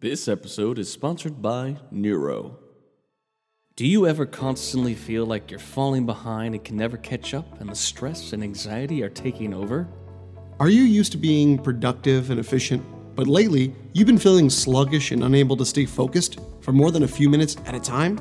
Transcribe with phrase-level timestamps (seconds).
[0.00, 2.58] This episode is sponsored by Neuro.
[3.76, 7.68] Do you ever constantly feel like you're falling behind and can never catch up, and
[7.68, 9.86] the stress and anxiety are taking over?
[10.58, 12.82] Are you used to being productive and efficient,
[13.14, 17.08] but lately you've been feeling sluggish and unable to stay focused for more than a
[17.08, 18.18] few minutes at a time?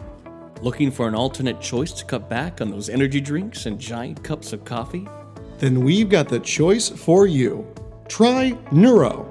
[0.61, 4.51] Looking for an alternate choice to cut back on those energy drinks and giant cups
[4.51, 5.07] of coffee?
[5.59, 7.65] Then we've got the choice for you.
[8.09, 9.28] Try Neuro.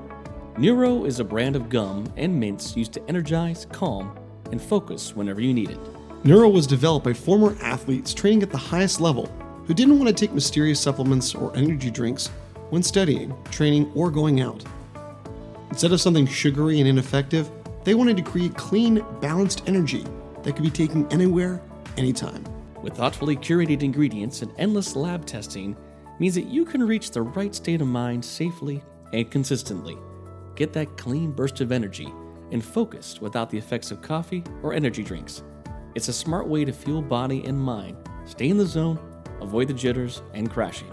[0.59, 4.19] Neuro is a brand of gum and mints used to energize, calm,
[4.51, 5.79] and focus whenever you need it.
[6.25, 9.27] Neuro was developed by former athletes training at the highest level
[9.69, 12.27] who didn't want to take mysterious supplements or energy drinks
[12.71, 14.65] when studying, training, or going out.
[15.71, 17.49] Instead of something sugary and ineffective,
[17.85, 20.05] they wanted to create clean, balanced energy
[20.43, 21.63] that could be taken anywhere,
[21.97, 22.45] anytime.
[22.83, 25.77] With thoughtfully curated ingredients and endless lab testing,
[26.19, 28.83] means that you can reach the right state of mind safely
[29.13, 29.97] and consistently.
[30.59, 32.13] Get that clean burst of energy
[32.51, 35.45] and focused without the effects of coffee or energy drinks.
[35.95, 38.99] It's a smart way to fuel body and mind, stay in the zone,
[39.41, 40.91] avoid the jitters and crashing.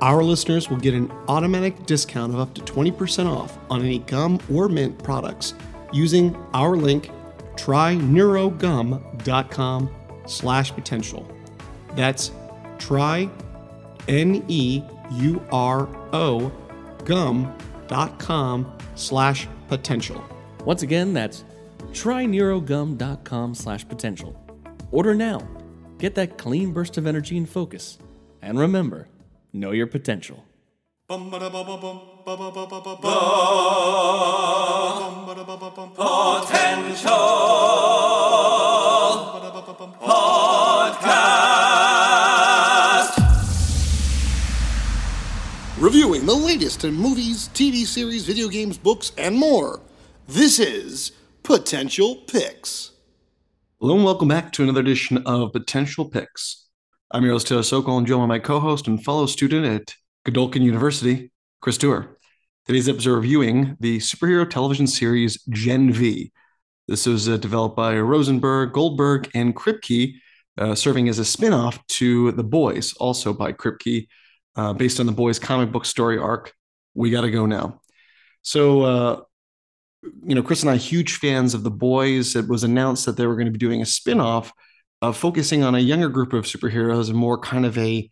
[0.00, 4.40] Our listeners will get an automatic discount of up to 20% off on any gum
[4.50, 5.52] or mint products
[5.92, 7.10] using our link
[7.56, 9.90] tryneurogum.com
[10.26, 11.30] slash potential.
[11.94, 12.30] That's
[12.78, 13.28] try
[14.08, 14.52] N-E-U-R-O
[17.04, 17.71] gum.com
[18.94, 20.22] slash potential.
[20.64, 21.44] Once again, that's
[21.92, 24.38] tryneurogum.com slash potential.
[24.90, 25.46] Order now.
[25.98, 27.98] Get that clean burst of energy and focus.
[28.40, 29.08] And remember,
[29.52, 30.44] know your potential.
[35.96, 37.71] potential.
[46.22, 49.80] The latest in movies, TV series, video games, books, and more.
[50.28, 51.10] This is
[51.42, 52.92] Potential Picks.
[53.80, 56.68] Hello and welcome back to another edition of Potential Picks.
[57.10, 60.62] I'm your host, Taylor Sokol, and joined by my co-host and fellow student at Godolkin
[60.62, 62.16] University, Chris Tour.
[62.66, 66.30] Today's episode reviewing the superhero television series Gen V.
[66.86, 70.14] This was uh, developed by Rosenberg, Goldberg, and Kripke,
[70.56, 74.06] uh, serving as a spin-off to The Boys, also by Kripke,
[74.56, 76.52] uh, based on The Boys comic book story arc.
[76.94, 77.80] We got to go now.
[78.42, 79.20] So, uh,
[80.24, 82.36] you know, Chris and I, huge fans of The Boys.
[82.36, 84.52] It was announced that they were going to be doing a spin-off
[85.00, 88.10] of focusing on a younger group of superheroes and more kind of a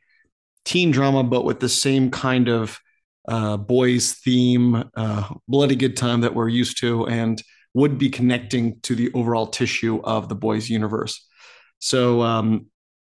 [0.64, 2.78] teen drama, but with the same kind of
[3.28, 7.42] uh, boys theme, uh, bloody good time that we're used to, and
[7.74, 11.26] would be connecting to the overall tissue of the boys universe.
[11.78, 12.66] So um,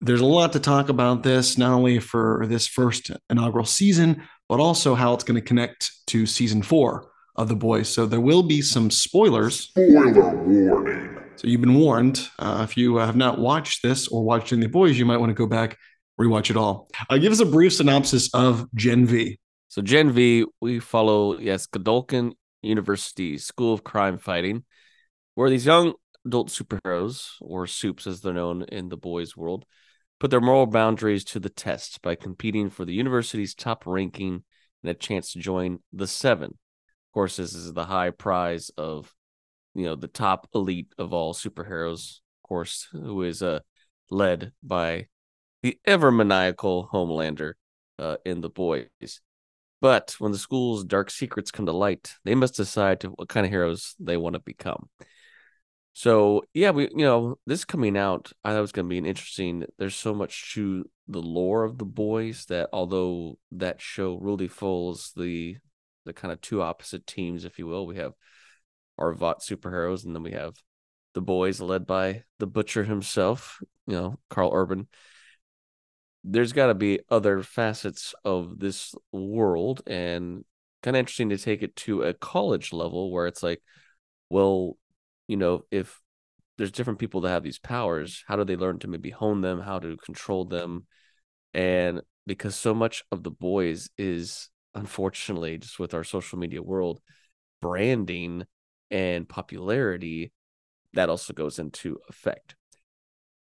[0.02, 4.60] there's a lot to talk about this, not only for this first inaugural season, but
[4.60, 7.88] also how it's going to connect to season four of the boys.
[7.88, 9.70] So there will be some spoilers.
[9.70, 11.18] Spoiler warning.
[11.38, 12.28] So you've been warned.
[12.38, 15.18] Uh, if you have not watched this or watched any of the boys, you might
[15.18, 15.78] want to go back
[16.20, 16.90] rewatch it all.
[17.10, 19.40] Uh, give us a brief synopsis of Gen V.
[19.70, 24.64] So Gen V, we follow yes Godolkin University School of Crime Fighting,
[25.36, 25.94] where these young
[26.26, 29.66] adult superheroes, or soups as they're known in the boys' world,
[30.22, 34.44] put their moral boundaries to the test by competing for the university's top ranking
[34.84, 36.52] and a chance to join the Seven.
[36.52, 39.12] Of course, this is the high prize of
[39.74, 43.62] you know the top elite of all superheroes, of course, who is uh
[44.12, 45.08] led by
[45.64, 47.54] the ever maniacal Homelander
[47.98, 49.22] uh, in the boys.
[49.82, 53.44] But when the school's dark secrets come to light, they must decide to what kind
[53.44, 54.88] of heroes they want to become.
[55.94, 58.98] So yeah, we you know this coming out, I thought it was going to be
[58.98, 59.66] an interesting.
[59.78, 65.12] There's so much to the lore of the boys that although that show really folds
[65.16, 65.58] the
[66.06, 68.14] the kind of two opposite teams, if you will, we have
[68.98, 70.56] our Vought superheroes, and then we have
[71.14, 74.88] the boys led by the butcher himself, you know, Karl Urban
[76.24, 80.46] there's got to be other facets of this world and
[80.84, 83.62] kind of interesting to take it to a college level where it's like
[84.30, 84.78] well
[85.32, 86.00] you know if
[86.58, 89.60] there's different people that have these powers how do they learn to maybe hone them
[89.62, 90.86] how to control them?
[91.54, 97.02] And because so much of the boys is unfortunately just with our social media world
[97.62, 98.46] branding
[98.90, 100.32] and popularity
[100.94, 102.56] that also goes into effect.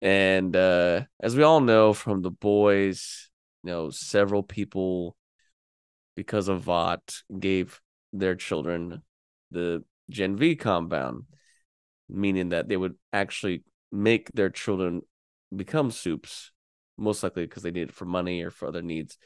[0.01, 3.31] And uh, as we all know from the boys,
[3.63, 5.17] you know, several people,
[6.15, 7.81] because of Vought, gave
[8.13, 9.03] their children
[9.51, 11.25] the Gen V compound,
[12.09, 15.03] meaning that they would actually make their children
[15.55, 16.51] become soups,
[16.97, 19.19] most likely because they need it for money or for other needs.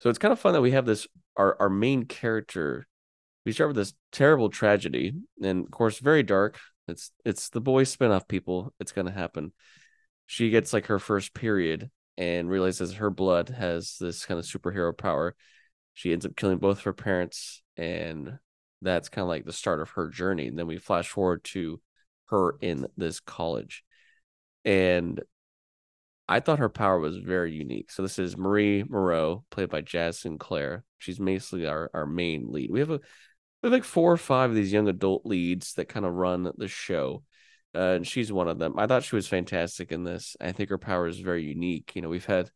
[0.00, 1.06] So it's kind of fun that we have this
[1.36, 2.86] our our main character
[3.44, 5.12] we start with this terrible tragedy,
[5.42, 6.58] and of course, very dark.
[6.88, 8.72] It's it's the boys spinoff people.
[8.80, 9.52] It's gonna happen.
[10.26, 14.96] She gets like her first period and realizes her blood has this kind of superhero
[14.96, 15.34] power.
[15.92, 18.38] She ends up killing both of her parents, and
[18.80, 20.46] that's kind of like the start of her journey.
[20.48, 21.80] And then we flash forward to
[22.34, 23.84] her in this college.
[24.64, 25.22] And
[26.28, 27.90] I thought her power was very unique.
[27.90, 30.84] So this is Marie Moreau, played by Jaz Sinclair.
[30.98, 32.70] She's basically our, our main lead.
[32.70, 33.00] We have a
[33.62, 36.50] we have like four or five of these young adult leads that kind of run
[36.56, 37.22] the show.
[37.74, 38.78] Uh, and she's one of them.
[38.78, 40.36] I thought she was fantastic in this.
[40.40, 41.92] I think her power is very unique.
[41.94, 42.50] You know, we've had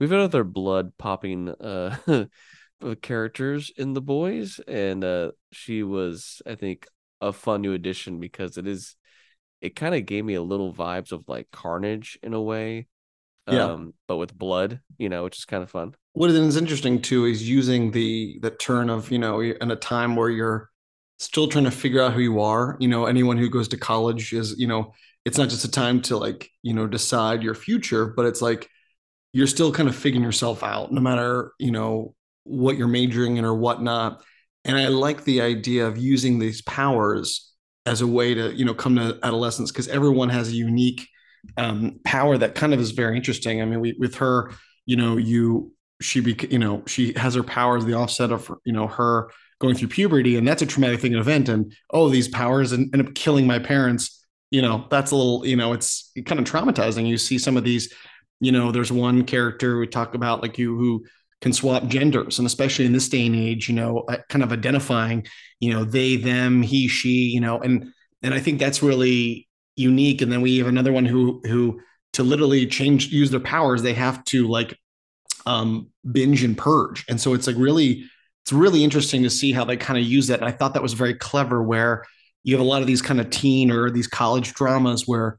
[0.00, 1.96] we've had other blood popping uh
[3.02, 6.86] characters in the boys, and uh she was, I think,
[7.20, 8.96] a fun new addition because it is
[9.64, 12.86] it kind of gave me a little vibes of like Carnage in a way.
[13.50, 13.64] Yeah.
[13.64, 15.94] Um, but with blood, you know, which is kind of fun.
[16.12, 20.16] What is interesting too is using the the turn of you know in a time
[20.16, 20.70] where you're
[21.18, 22.76] still trying to figure out who you are.
[22.78, 24.92] You know, anyone who goes to college is you know
[25.24, 28.68] it's not just a time to like you know decide your future, but it's like
[29.32, 32.14] you're still kind of figuring yourself out, no matter you know
[32.44, 34.22] what you're majoring in or whatnot.
[34.66, 37.53] And I like the idea of using these powers
[37.86, 41.08] as a way to you know come to adolescence because everyone has a unique
[41.56, 43.60] um, power that kind of is very interesting.
[43.60, 44.52] I mean, we with her,
[44.86, 48.72] you know, you she be you know she has her powers the offset of you
[48.72, 52.28] know her going through puberty, and that's a traumatic thing, an event, and oh, these
[52.28, 54.24] powers end, end up killing my parents.
[54.50, 57.06] You know, that's a little you know it's kind of traumatizing.
[57.06, 57.92] You see some of these,
[58.40, 61.04] you know, there's one character we talk about like you who
[61.44, 62.38] can swap genders.
[62.38, 65.26] And especially in this day and age you know uh, kind of identifying
[65.60, 67.92] you know they them he she you know and
[68.22, 69.46] and i think that's really
[69.76, 70.22] unique.
[70.22, 71.80] And then we have another one who who
[72.14, 74.78] to literally change use their powers they have to like
[75.46, 77.04] um binge and purge.
[77.08, 78.04] And so it's like really
[78.42, 80.40] it's really interesting to see how they kind of use that.
[80.40, 82.04] And i thought that was very clever where
[82.42, 85.38] you have a lot of these kind of teen or these college dramas where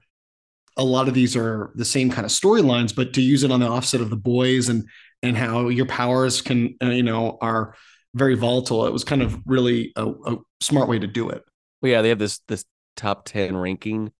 [0.77, 3.61] a lot of these are the same kind of storylines but to use it on
[3.61, 4.85] the offset of the boys and
[5.23, 7.75] and how your powers can uh, you know are
[8.13, 8.85] very volatile.
[8.85, 11.43] It was kind of really a, a smart way to do it.
[11.81, 12.65] Well yeah they have this this
[12.95, 14.11] top 10 ranking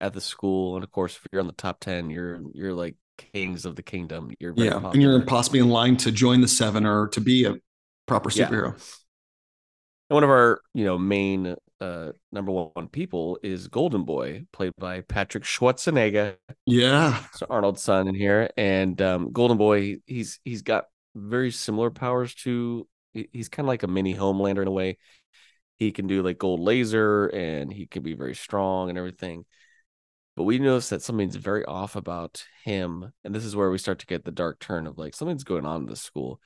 [0.00, 2.96] at the school and of course if you're on the top 10 you're you're like
[3.16, 4.30] kings of the kingdom.
[4.40, 4.92] You're yeah popular.
[4.92, 7.54] and you're possibly in line to join the seven or to be a
[8.06, 8.72] proper superhero.
[8.76, 8.84] Yeah.
[10.10, 14.72] and one of our you know main uh number one people is golden boy played
[14.78, 16.36] by patrick schwarzenegger.
[16.64, 17.22] Yeah.
[17.34, 22.34] So arnold's son in here and um golden boy he's he's got very similar powers
[22.36, 24.96] to he's kind of like a mini homelander in a way.
[25.76, 29.44] He can do like gold laser and he can be very strong and everything.
[30.36, 33.98] But we notice that something's very off about him and this is where we start
[33.98, 36.40] to get the dark turn of like something's going on in the school.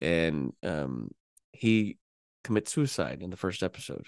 [0.00, 1.10] And um
[1.52, 1.98] he
[2.44, 4.06] commits suicide in the first episode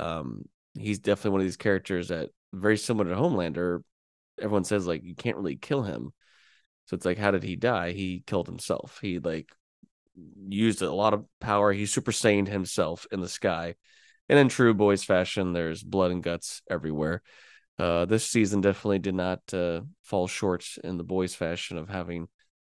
[0.00, 0.42] um
[0.78, 3.82] he's definitely one of these characters that very similar to homelander
[4.40, 6.12] everyone says like you can't really kill him.
[6.86, 7.92] So it's like how did he die?
[7.92, 8.98] He killed himself.
[9.00, 9.50] He like
[10.48, 11.72] used a lot of power.
[11.72, 13.74] He super saiyaned himself in the sky.
[14.28, 17.22] And in true boys fashion there's blood and guts everywhere.
[17.78, 22.28] Uh, this season definitely did not uh, fall short in the boys' fashion of having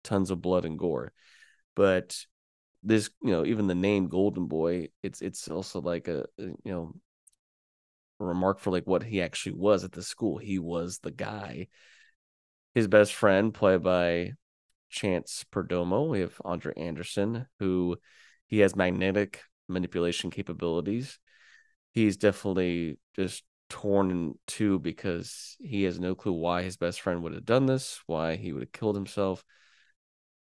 [0.04, 1.12] tons of blood and gore.
[1.76, 2.18] But
[2.82, 6.58] this, you know, even the name Golden Boy, it's it's also like a, a you
[6.66, 6.96] know
[8.20, 10.38] remark for like what he actually was at the school.
[10.38, 11.68] He was the guy.
[12.74, 14.34] His best friend, played by
[14.90, 17.98] Chance Perdomo, we have Andre Anderson, who
[18.48, 21.20] he has magnetic manipulation capabilities.
[21.92, 27.24] He's definitely just torn in two because he has no clue why his best friend
[27.24, 29.44] would have done this, why he would have killed himself.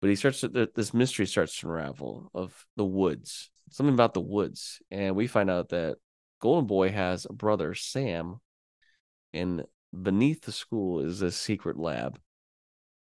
[0.00, 4.21] But he starts to, this mystery starts to unravel of the woods, something about the
[4.21, 5.97] woods, and we find out that
[6.40, 8.40] Golden Boy has a brother Sam,
[9.32, 9.64] and
[10.02, 12.18] beneath the school is a secret lab,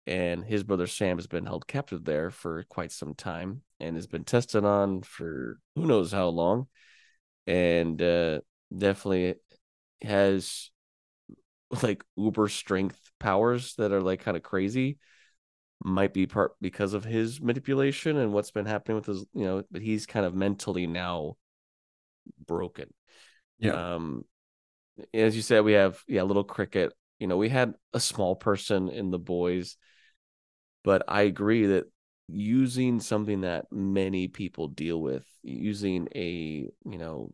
[0.06, 4.06] and his brother Sam has been held captive there for quite some time and has
[4.06, 6.68] been tested on for who knows how long,
[7.46, 8.40] and uh,
[8.76, 9.34] definitely
[10.02, 10.70] has
[11.82, 14.98] like uber strength powers that are like kind of crazy.
[15.84, 19.62] Might be part because of his manipulation and what's been happening with his you know
[19.70, 21.36] but he's kind of mentally now
[22.46, 22.92] broken
[23.58, 24.24] yeah um
[25.14, 28.88] as you said we have yeah little cricket you know we had a small person
[28.88, 29.76] in the boys
[30.84, 31.84] but i agree that
[32.28, 37.30] using something that many people deal with using a you know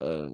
[0.00, 0.30] a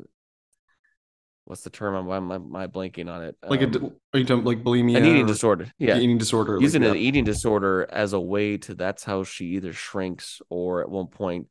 [1.51, 2.09] what's the term?
[2.09, 3.37] I'm, I, am I blanking on it?
[3.47, 4.97] Like um, a, are you talking like bulimia?
[4.99, 5.67] An eating disorder.
[5.79, 6.59] Yeah, eating disorder.
[6.61, 10.81] Using like, an eating disorder as a way to that's how she either shrinks or
[10.81, 11.49] at one point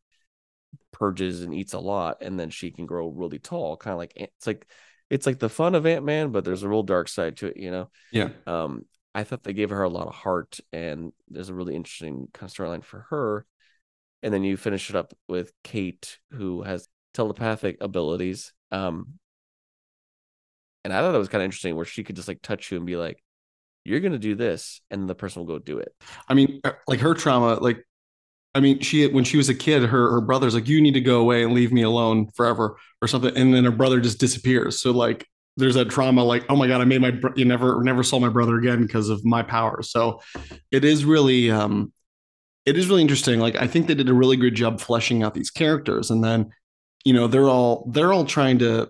[0.92, 3.78] purges and eats a lot, and then she can grow really tall.
[3.78, 4.68] Kind of like it's like
[5.10, 7.58] it's like the fun of Ant Man, but there's a real dark side to it,
[7.58, 7.90] you know.
[8.12, 8.30] Yeah.
[8.46, 8.86] Um,
[9.16, 12.50] I thought they gave her a lot of heart, and there's a really interesting kind
[12.50, 13.46] of storyline for her.
[14.22, 18.54] And then you finish it up with Kate, who has telepathic abilities.
[18.72, 19.14] Um,
[20.84, 22.78] and I thought that was kind of interesting, where she could just like touch you
[22.78, 23.24] and be like,
[23.84, 25.94] "You're gonna do this," and the person will go do it.
[26.28, 27.84] I mean, uh, like her trauma, like
[28.60, 31.02] I mean, she when she was a kid, her her brother's like, "You need to
[31.02, 34.82] go away and leave me alone forever," or something, and then her brother just disappears.
[34.82, 35.26] So like,
[35.56, 38.28] there's that trauma, like, "Oh my god, I made my you never never saw my
[38.28, 40.20] brother again because of my power." So
[40.72, 41.94] it is really um,
[42.66, 43.40] it is really interesting.
[43.40, 46.50] Like, I think they did a really good job fleshing out these characters, and then
[47.06, 48.90] you know they're all they're all trying to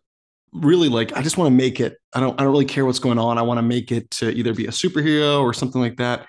[0.51, 1.95] really like I just want to make it.
[2.15, 3.37] I don't I don't really care what's going on.
[3.37, 6.25] I want to make it to either be a superhero or something like that.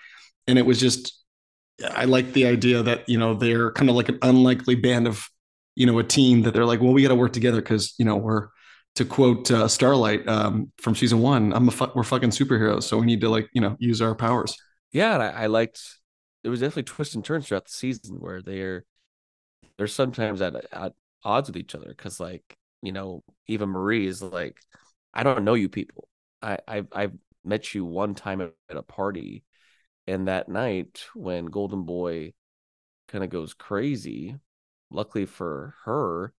[0.46, 1.20] And it was just
[1.84, 5.28] I like the idea that you know they're kind of like an unlikely band of
[5.76, 8.04] you know a team that they're like, well, we got to work together because you
[8.04, 8.48] know we're
[8.96, 12.98] to quote uh, Starlight um, from season one, I'm a fu- we're fucking superheroes, so
[12.98, 14.56] we need to like you know use our powers.
[14.92, 15.80] Yeah, I, I liked.
[16.42, 18.84] There was definitely twists and turns throughout the season where they're
[19.78, 20.92] they're sometimes at, at
[21.24, 24.58] odds with each other because like you know even Marie is like,
[25.14, 26.08] I don't know you people.
[26.42, 27.12] I I've, I've
[27.44, 29.44] met you one time at a party
[30.10, 32.32] and that night, when Golden Boy
[33.06, 34.34] kind of goes crazy,
[34.90, 36.34] luckily for her,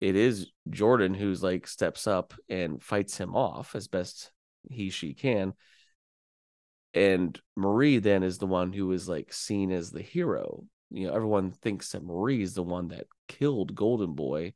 [0.00, 4.32] it is Jordan who's like steps up and fights him off as best
[4.70, 5.52] he she can.
[6.94, 10.64] And Marie then is the one who is like seen as the hero.
[10.90, 14.54] You know, everyone thinks that Marie is the one that killed Golden Boy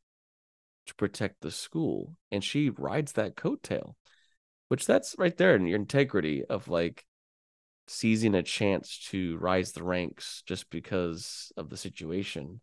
[0.86, 2.16] to protect the school.
[2.32, 3.96] And she rides that coattail,
[4.68, 7.04] which that's right there in your integrity of like
[7.88, 12.60] seizing a chance to rise the ranks just because of the situation.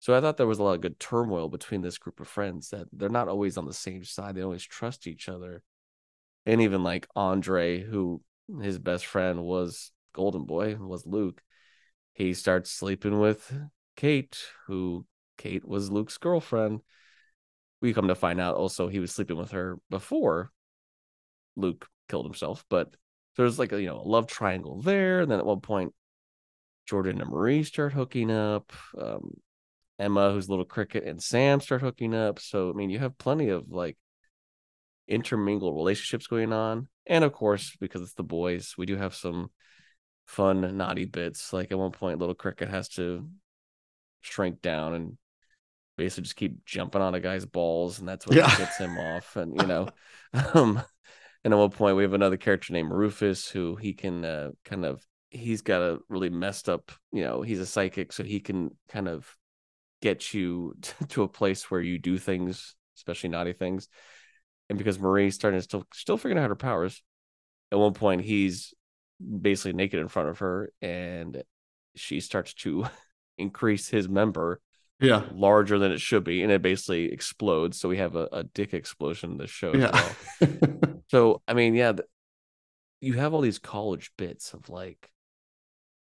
[0.00, 2.70] So I thought there was a lot of good turmoil between this group of friends
[2.70, 4.34] that they're not always on the same side.
[4.34, 5.62] They always trust each other.
[6.46, 8.22] And even like Andre, who
[8.62, 11.42] his best friend was Golden Boy, was Luke,
[12.14, 13.52] he starts sleeping with
[13.96, 15.04] Kate, who
[15.36, 16.80] Kate was Luke's girlfriend.
[17.82, 20.50] We come to find out also he was sleeping with her before
[21.56, 22.94] Luke killed himself, but
[23.40, 25.20] there's like a you know a love triangle there.
[25.20, 25.94] And then at one point,
[26.86, 28.72] Jordan and Marie start hooking up.
[28.98, 29.34] Um,
[29.98, 32.38] Emma, who's little cricket, and Sam start hooking up.
[32.38, 33.96] So I mean, you have plenty of like
[35.08, 36.88] intermingled relationships going on.
[37.06, 39.50] And of course, because it's the boys, we do have some
[40.26, 41.52] fun naughty bits.
[41.52, 43.28] Like at one point, little cricket has to
[44.20, 45.18] shrink down and
[45.96, 48.56] basically just keep jumping on a guy's balls, and that's what yeah.
[48.56, 49.36] gets him off.
[49.36, 49.88] And you know,
[50.54, 50.82] um,
[51.44, 54.84] and at one point, we have another character named Rufus who he can uh, kind
[54.84, 58.76] of he's got a really messed up, you know, he's a psychic, so he can
[58.88, 59.36] kind of
[60.02, 60.74] get you
[61.08, 63.88] to a place where you do things, especially naughty things.
[64.68, 67.02] And because Marie's starting to still still figuring out her powers,
[67.72, 68.74] at one point he's
[69.20, 71.42] basically naked in front of her, and
[71.96, 72.86] she starts to
[73.38, 74.60] increase his member
[75.00, 78.44] yeah larger than it should be and it basically explodes so we have a, a
[78.44, 80.12] dick explosion in the show yeah.
[80.40, 80.50] Well.
[81.10, 81.92] so i mean yeah
[83.00, 85.10] you have all these college bits of like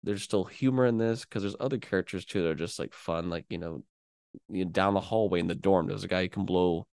[0.03, 3.29] there's still humor in this because there's other characters too that are just like fun
[3.29, 3.83] like you know,
[4.49, 6.85] you know down the hallway in the dorm there's a guy who can blow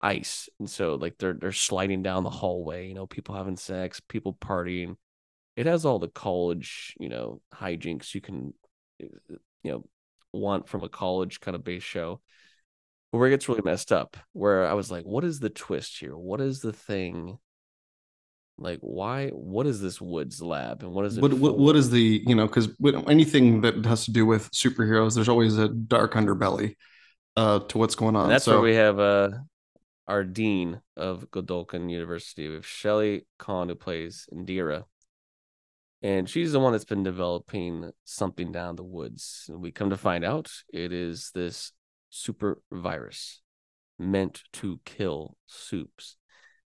[0.00, 4.00] ice and so like they're they're sliding down the hallway you know people having sex
[4.00, 4.96] people partying.
[5.56, 8.54] It has all the college you know hijinks you can
[9.00, 9.84] eh, eh, you know
[10.32, 12.20] want from a college kind of base show
[13.10, 16.16] where it gets really messed up where i was like what is the twist here?
[16.16, 17.38] What is the thing?
[18.58, 21.90] Like why what is this woods lab and what is it what, what, what is
[21.90, 22.68] the you know because
[23.08, 26.76] anything that has to do with superheroes there's always a dark underbelly
[27.36, 29.30] uh to what's going on and that's so, where we have uh
[30.10, 32.48] our dean of godolkin university.
[32.48, 34.84] We have Shelley Conn who plays indira.
[36.02, 39.44] And she's the one that's been developing something down the woods.
[39.48, 41.72] And we come to find out it is this
[42.10, 43.40] super virus
[43.98, 46.16] meant to kill soups.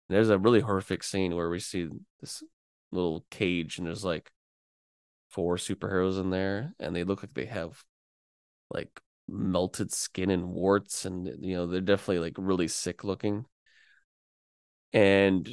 [0.10, 1.88] There's a really horrific scene where we see
[2.22, 2.44] this
[2.92, 4.32] little cage and there's like
[5.30, 7.84] four superheroes in there and they look like they have
[8.70, 13.46] like melted skin and warts and you know they're definitely like really sick looking
[14.94, 15.50] and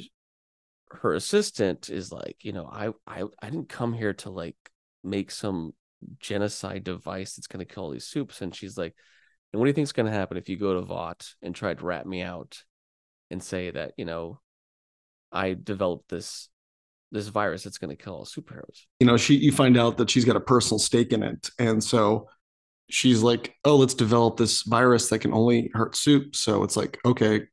[0.91, 4.55] her assistant is like, you know, I I I didn't come here to like
[5.03, 5.73] make some
[6.19, 8.41] genocide device that's going to kill all these soups.
[8.41, 8.95] And she's like,
[9.51, 11.53] and what do you think is going to happen if you go to Vought and
[11.53, 12.63] try to rat me out
[13.29, 14.39] and say that you know
[15.31, 16.49] I developed this
[17.11, 18.85] this virus that's going to kill all superheroes?
[18.99, 21.83] You know, she you find out that she's got a personal stake in it, and
[21.83, 22.27] so
[22.91, 26.35] she's like, oh, let's develop this virus that can only hurt soup.
[26.35, 27.43] So it's like, okay,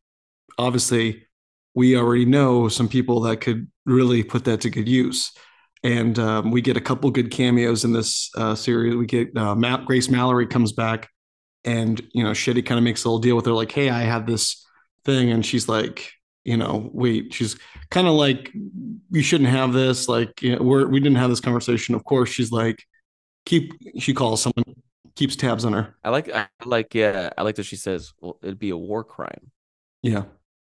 [0.58, 1.26] obviously,
[1.74, 5.32] we already know some people that could really put that to good use.
[5.84, 8.96] And um, we get a couple good cameos in this uh, series.
[8.96, 11.08] We get uh, Matt, Grace Mallory comes back,
[11.68, 14.00] and you know, Shetty kind of makes a little deal with her, like, "Hey, I
[14.00, 14.66] have this
[15.04, 16.10] thing," and she's like,
[16.44, 17.56] you know, wait, she's
[17.90, 18.50] kind of like,
[19.10, 21.94] "You shouldn't have this." Like, you know, we're we didn't have this conversation.
[21.94, 22.82] Of course, she's like,
[23.44, 23.72] keep.
[23.98, 24.64] She calls someone,
[25.14, 25.94] keeps tabs on her.
[26.02, 29.04] I like, I like, yeah, I like that she says, "Well, it'd be a war
[29.04, 29.50] crime."
[30.02, 30.24] Yeah,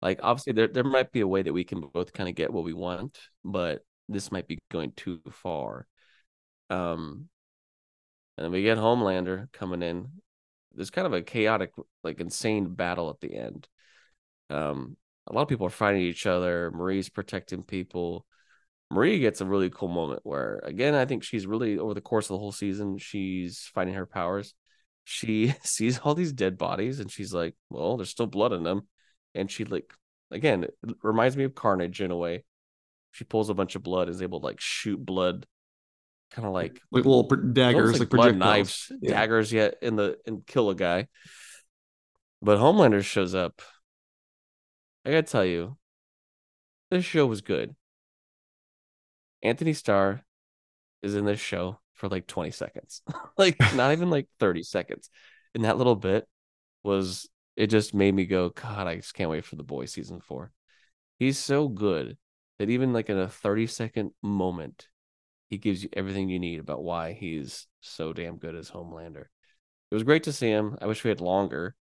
[0.01, 2.53] like obviously there there might be a way that we can both kind of get
[2.53, 5.87] what we want, but this might be going too far.
[6.69, 7.27] Um,
[8.37, 10.07] and then we get Homelander coming in.
[10.75, 11.71] There's kind of a chaotic,
[12.03, 13.67] like insane battle at the end.
[14.49, 16.71] Um, a lot of people are fighting each other.
[16.71, 18.25] Marie's protecting people.
[18.91, 22.25] Marie gets a really cool moment where, again, I think she's really over the course
[22.25, 24.53] of the whole season, she's finding her powers.
[25.03, 28.87] She sees all these dead bodies and she's like, "Well, there's still blood in them,"
[29.33, 29.91] and she like,
[30.31, 32.43] again, it reminds me of Carnage in a way
[33.15, 35.45] she pulls a bunch of blood is able to like shoot blood
[36.31, 39.11] kind of like like little daggers like, like blood knives yeah.
[39.11, 41.07] daggers yet in the and kill a guy.
[42.41, 43.61] But homelander shows up.
[45.05, 45.77] I gotta tell you
[46.91, 47.75] this show was good.
[49.41, 50.23] Anthony starr
[51.01, 53.01] is in this show for like 20 seconds.
[53.37, 55.09] Like not even like 30 seconds.
[55.53, 56.25] And that little bit
[56.83, 60.21] was it just made me go god i just can't wait for the boy season
[60.21, 60.51] four.
[61.19, 62.17] He's so good
[62.59, 64.87] that even like in a 30 second moment,
[65.49, 69.25] he gives you everything you need about why he's so damn good as Homelander.
[69.91, 70.77] It was great to see him.
[70.81, 71.75] I wish we had longer.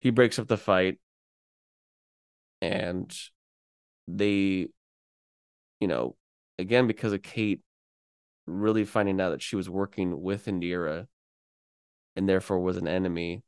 [0.00, 0.98] He breaks up the fight
[2.60, 3.12] and
[4.06, 4.68] they,
[5.80, 6.16] you know,
[6.58, 7.62] again, because of Kate
[8.46, 11.06] really finding out that she was working with Indira
[12.16, 13.42] and therefore was an enemy,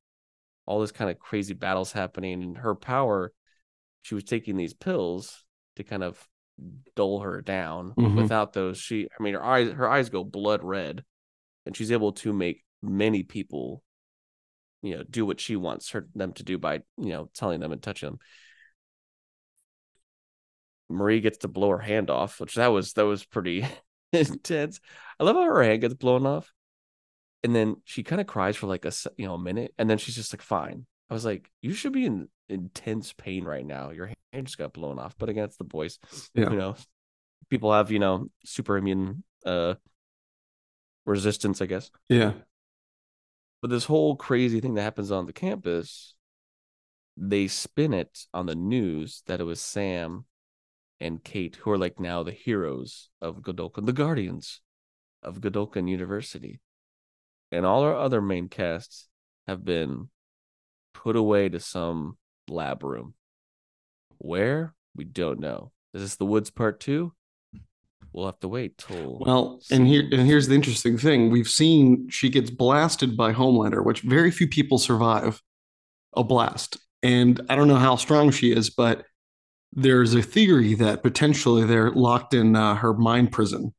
[0.65, 3.33] all this kind of crazy battles happening and her power,
[4.03, 5.45] she was taking these pills
[5.77, 6.27] to kind of
[6.95, 7.93] dull her down.
[7.97, 8.17] Mm-hmm.
[8.17, 11.04] Without those, she I mean her eyes her eyes go blood red,
[11.65, 13.83] and she's able to make many people,
[14.83, 17.73] you know, do what she wants her them to do by you know telling them
[17.73, 18.19] and touching them.
[20.89, 23.67] Marie gets to blow her hand off, which that was that was pretty
[24.13, 24.80] intense.
[25.19, 26.52] I love how her hand gets blown off,
[27.43, 29.99] and then she kind of cries for like a you know a minute, and then
[29.99, 30.87] she's just like fine.
[31.10, 33.90] I was like, you should be in intense pain right now.
[33.90, 35.14] Your hand just got blown off.
[35.19, 35.99] But against the boys,
[36.34, 36.50] yeah.
[36.50, 36.76] you know,
[37.50, 39.75] people have, you know, super immune uh
[41.04, 41.90] resistance, I guess.
[42.08, 42.32] Yeah.
[43.62, 46.14] But this whole crazy thing that happens on the campus,
[47.16, 50.26] they spin it on the news that it was Sam
[51.00, 54.60] and Kate who are like now the heroes of Godolkin, the guardians
[55.23, 56.60] of Godolkin University.
[57.52, 59.08] And all our other main casts
[59.47, 60.08] have been
[61.02, 62.17] put away to some
[62.49, 63.15] lab room.
[64.19, 64.75] Where?
[64.95, 65.73] We don't know.
[65.95, 67.13] Is this the woods part two?
[68.13, 71.30] We'll have to wait till Well, and here and here's the interesting thing.
[71.30, 75.43] We've seen she gets blasted by Homelander, which very few people survive
[76.15, 76.78] a blast.
[77.02, 79.04] And I don't know how strong she is, but
[79.73, 83.75] there's a theory that potentially they're locked in uh, her mind prison.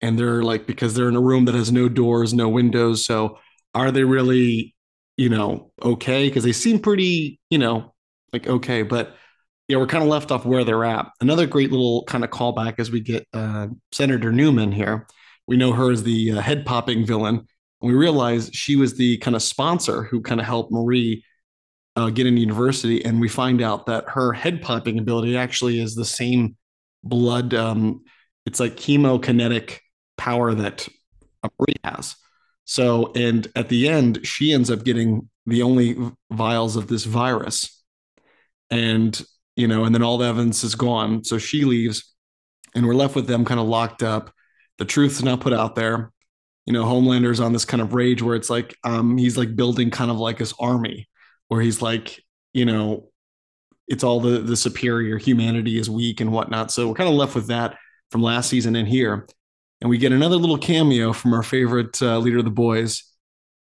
[0.00, 3.04] And they're like because they're in a room that has no doors, no windows.
[3.04, 3.38] So
[3.74, 4.74] are they really,
[5.16, 6.28] you know, okay?
[6.28, 7.94] Because they seem pretty, you know,
[8.32, 9.16] like okay, but
[9.68, 11.10] yeah, we're kind of left off where they're at.
[11.20, 15.06] Another great little kind of callback as we get uh, Senator Newman here.
[15.46, 17.46] We know her as the uh, head popping villain.
[17.80, 21.24] And we realize she was the kind of sponsor who kind of helped Marie
[21.96, 23.04] uh, get into university.
[23.04, 26.56] And we find out that her head popping ability actually is the same
[27.02, 27.54] blood.
[27.54, 28.02] Um,
[28.46, 29.78] it's like hemokinetic
[30.16, 30.88] power that
[31.58, 32.16] Marie has.
[32.64, 35.96] So, and at the end, she ends up getting the only
[36.30, 37.82] vials of this virus
[38.70, 39.22] and
[39.54, 41.24] you know, and then all the evidence is gone.
[41.24, 42.14] So she leaves,
[42.74, 44.32] and we're left with them kind of locked up.
[44.78, 46.10] The truth's not put out there.
[46.64, 49.90] You know, Homelander's on this kind of rage where it's like um, he's like building
[49.90, 51.08] kind of like his army,
[51.48, 52.18] where he's like,
[52.54, 53.10] you know,
[53.88, 56.70] it's all the the superior humanity is weak and whatnot.
[56.72, 57.76] So we're kind of left with that
[58.10, 59.26] from last season in here,
[59.82, 63.02] and we get another little cameo from our favorite uh, leader of the boys,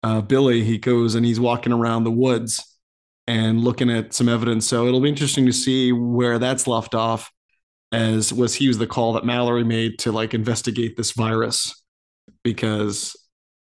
[0.02, 0.64] uh, Billy.
[0.64, 2.80] He goes and he's walking around the woods
[3.28, 4.68] and looking at some evidence.
[4.68, 7.32] So it'll be interesting to see where that's left off
[7.92, 11.84] as was he was the call that Mallory made to like investigate this virus
[12.44, 13.16] because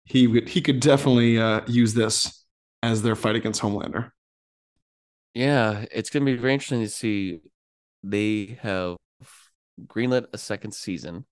[0.05, 2.45] he would he could definitely uh, use this
[2.81, 4.11] as their fight against Homelander.
[5.35, 7.41] Yeah, it's gonna be very interesting to see.
[8.05, 8.97] They have
[9.89, 11.27] greenlit a second season.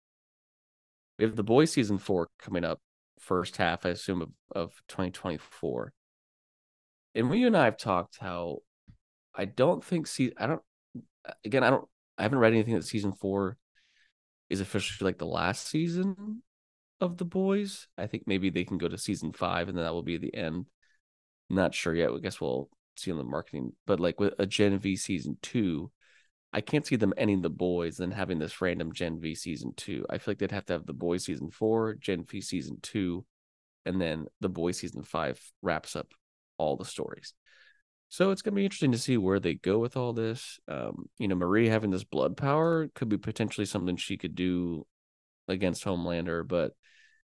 [1.19, 2.81] We have the boys season four coming up
[3.21, 5.93] first half, I assume, of, of 2024.
[7.15, 8.59] And we and I have talked how
[9.35, 10.63] I don't think see I don't
[11.29, 11.87] uh, again I don't
[12.19, 13.57] I haven't read anything that season four
[14.51, 16.43] is officially like the last season
[17.01, 17.87] of the boys.
[17.97, 20.35] I think maybe they can go to season five and then that will be the
[20.35, 20.67] end.
[21.51, 22.11] Not sure yet.
[22.11, 23.73] I guess we'll see on the marketing.
[23.87, 25.91] But like with a Gen V season two,
[26.55, 30.07] I can't see them ending the boys and having this random Gen V season two.
[30.09, 33.25] I feel like they'd have to have the boys season four, Gen V season two,
[33.85, 36.13] and then the boys season five wraps up
[36.57, 37.35] all the stories.
[38.09, 40.61] So it's gonna be interesting to see where they go with all this.
[40.69, 44.87] Um, you know, Marie having this blood power could be potentially something she could do
[45.49, 46.73] against Homelander, but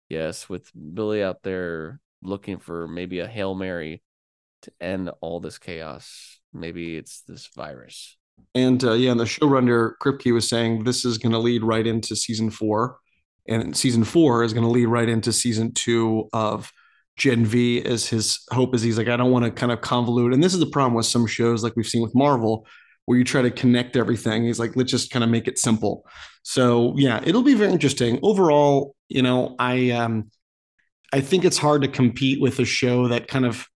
[0.09, 4.03] yes, with Billy out there looking for maybe a Hail Mary
[4.63, 8.17] to end all this chaos, maybe it's this virus.
[8.55, 11.87] And uh, yeah, and the showrunner Kripke was saying this is going to lead right
[11.87, 12.97] into season four,
[13.47, 16.71] and season four is going to lead right into season two of
[17.17, 17.83] Gen V.
[17.83, 20.33] As his hope is, he's like, I don't want to kind of convolute.
[20.33, 22.67] And this is the problem with some shows, like we've seen with Marvel,
[23.05, 24.45] where you try to connect everything.
[24.45, 26.05] He's like, let's just kind of make it simple.
[26.43, 28.19] So yeah, it'll be very interesting.
[28.21, 30.29] Overall, you know, I um,
[31.11, 33.67] I think it's hard to compete with a show that kind of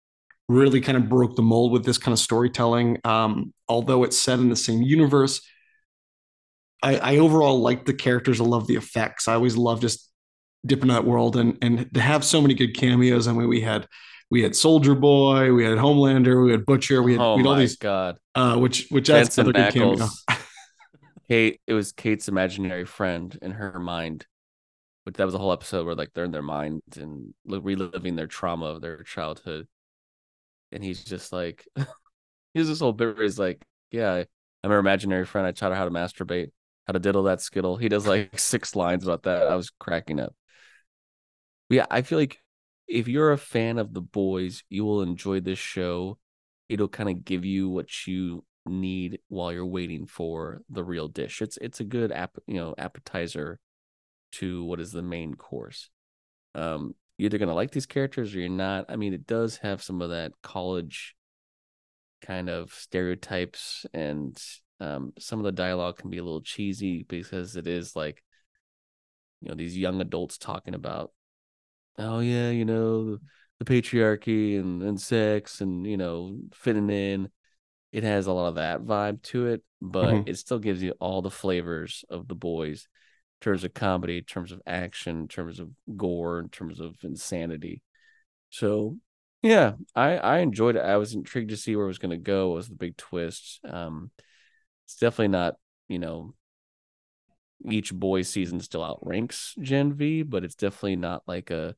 [0.48, 3.00] really kind of broke the mold with this kind of storytelling.
[3.04, 5.42] Um, although it's set in the same universe,
[6.82, 8.40] I, I overall like the characters.
[8.40, 9.28] I love the effects.
[9.28, 10.10] I always love just
[10.66, 13.28] dipping that world and and to have so many good cameos.
[13.28, 13.88] I mean, we had
[14.30, 17.48] we had Soldier Boy, we had Homelander, we had Butcher, we had, oh we had
[17.48, 20.08] all my these god, uh, which which adds Jensen another good cameo.
[21.30, 24.26] Kate, it was Kate's imaginary friend in her mind.
[25.06, 28.28] But that was a whole episode where like they're in their mind and reliving their
[28.28, 29.68] trauma of their childhood.
[30.72, 31.68] And he's just like,
[32.54, 34.24] he's this whole bit where he's like, yeah,
[34.64, 35.48] I'm her imaginary friend.
[35.48, 36.52] I taught her how to masturbate,
[36.86, 37.78] how to diddle that skittle.
[37.78, 39.48] He does like six lines about that.
[39.48, 40.36] I was cracking up.
[41.70, 42.40] But yeah, I feel like
[42.88, 46.18] if you're a fan of the boys, you will enjoy this show.
[46.70, 51.42] It'll kind of give you what you need while you're waiting for the real dish.
[51.42, 53.60] It's it's a good app, you know, appetizer
[54.34, 55.90] to what is the main course.
[56.56, 58.86] Um, you're either gonna like these characters or you're not.
[58.90, 61.16] I mean, it does have some of that college
[62.22, 64.38] kind of stereotypes, and
[64.80, 68.24] um, some of the dialogue can be a little cheesy because it is like,
[69.42, 71.12] you know, these young adults talking about,
[71.98, 73.20] oh yeah, you know,
[73.60, 77.30] the patriarchy and and sex and you know fitting in
[77.94, 80.28] it has a lot of that vibe to it, but Mhm.
[80.28, 82.88] it still gives you all the flavors of the boys
[83.42, 87.82] terms of comedy, in terms of action, in terms of gore, in terms of insanity.
[88.50, 88.98] So
[89.42, 90.82] yeah, I I enjoyed it.
[90.82, 92.50] I was intrigued to see where it was going to go.
[92.50, 93.60] What was the big twist?
[93.64, 94.12] Um,
[94.86, 95.56] it's definitely not
[95.88, 96.34] you know
[97.70, 101.76] each boy season still outranks Gen V, but it's definitely not like a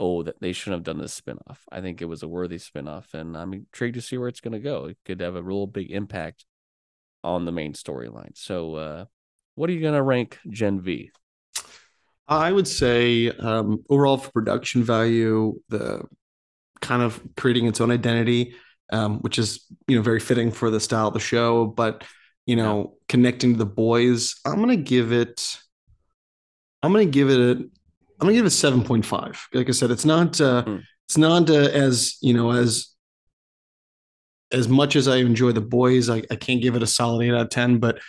[0.00, 1.58] oh that they shouldn't have done this spinoff.
[1.70, 4.52] I think it was a worthy spinoff, and I'm intrigued to see where it's going
[4.52, 4.86] to go.
[4.86, 6.44] It could have a real big impact
[7.24, 8.36] on the main storyline.
[8.36, 9.04] So, uh,
[9.54, 11.10] what are you going to rank Gen V?
[12.28, 16.02] I would say um, overall for production value, the
[16.80, 18.54] kind of creating its own identity,
[18.92, 21.66] um, which is you know very fitting for the style of the show.
[21.66, 22.04] But
[22.46, 25.58] you know, connecting to the boys, I'm gonna give it.
[26.82, 27.50] I'm gonna give it a.
[27.50, 27.70] I'm
[28.18, 29.46] gonna give it a seven point five.
[29.52, 30.40] Like I said, it's not.
[30.40, 30.76] Uh, Hmm.
[31.08, 32.88] It's not uh, as you know as.
[34.50, 37.34] As much as I enjoy the boys, I, I can't give it a solid eight
[37.34, 37.78] out of ten.
[37.78, 38.00] But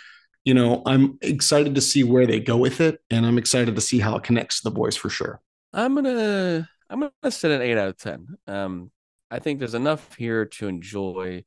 [0.44, 3.80] you know, I'm excited to see where they go with it, and I'm excited to
[3.80, 5.40] see how it connects to the boys for sure.
[5.72, 8.26] I'm gonna I'm gonna set an eight out of ten.
[8.46, 8.90] Um,
[9.30, 11.44] I think there's enough here to enjoy,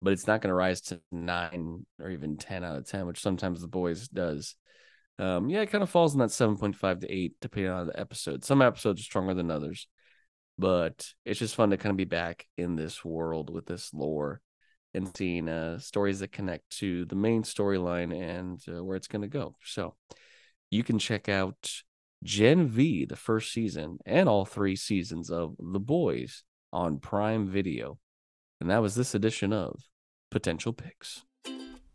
[0.00, 3.60] but it's not gonna rise to nine or even ten out of ten, which sometimes
[3.60, 4.56] the boys does.
[5.18, 7.86] Um, yeah, it kind of falls in that seven point five to eight, depending on
[7.88, 8.42] the episode.
[8.42, 9.86] Some episodes are stronger than others,
[10.58, 14.40] but it's just fun to kind of be back in this world with this lore
[14.94, 19.22] and seeing uh, stories that connect to the main storyline and uh, where it's going
[19.22, 19.56] to go.
[19.64, 19.94] So
[20.70, 21.70] you can check out
[22.22, 27.98] Gen V, the first season, and all three seasons of The Boys on Prime Video.
[28.60, 29.82] And that was this edition of
[30.30, 31.22] Potential Picks.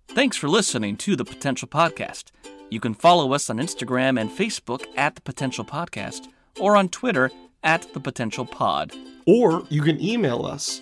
[0.10, 2.32] Thanks for listening to the Potential Podcast.
[2.70, 6.28] You can follow us on Instagram and Facebook at the Potential Podcast
[6.60, 7.32] or on Twitter
[7.64, 8.94] at the Potential Pod.
[9.26, 10.82] Or you can email us.